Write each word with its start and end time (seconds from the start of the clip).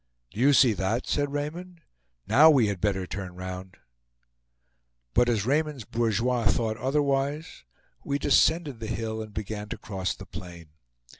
"Do 0.31 0.39
you 0.39 0.51
see 0.53 0.73
that?" 0.73 1.05
said 1.05 1.31
Raymond; 1.31 1.81
"Now 2.25 2.49
we 2.49 2.65
had 2.69 2.81
better 2.81 3.05
turn 3.05 3.35
round." 3.35 3.77
But 5.13 5.29
as 5.29 5.45
Raymond's 5.45 5.83
bourgeois 5.85 6.45
thought 6.47 6.77
otherwise, 6.77 7.63
we 8.03 8.17
descended 8.17 8.79
the 8.79 8.87
hill 8.87 9.21
and 9.21 9.31
began 9.31 9.69
to 9.69 9.77
cross 9.77 10.15
the 10.15 10.25
plain. 10.25 10.69